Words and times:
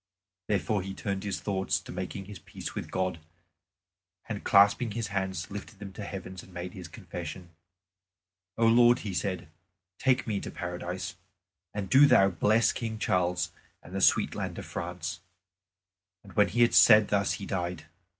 Therefore 0.47 0.81
he 0.81 0.95
turned 0.95 1.23
his 1.23 1.39
thoughts 1.39 1.79
to 1.79 1.91
making 1.91 2.25
his 2.25 2.39
peace 2.39 2.73
with 2.73 2.89
God, 2.89 3.19
and 4.27 4.43
clasping 4.43 4.93
his 4.93 5.09
hands 5.09 5.51
lifted 5.51 5.77
them 5.77 5.93
to 5.93 6.03
heaven 6.03 6.35
and 6.41 6.51
made 6.51 6.73
his 6.73 6.87
confession. 6.87 7.51
"O 8.57 8.65
Lord," 8.65 9.01
he 9.05 9.13
said, 9.13 9.47
"take 9.99 10.25
me 10.25 10.37
into 10.37 10.49
Paradise. 10.49 11.17
And 11.71 11.87
do 11.87 12.07
Thou 12.07 12.29
bless 12.31 12.73
King 12.73 12.97
Charles 12.97 13.51
and 13.83 13.93
the 13.93 14.01
sweet 14.01 14.33
land 14.33 14.57
of 14.57 14.65
France." 14.65 15.19
And 16.23 16.33
when 16.33 16.47
he 16.47 16.63
had 16.63 16.73
said 16.73 17.09
thus 17.09 17.33
he 17.33 17.45
died. 17.45 17.85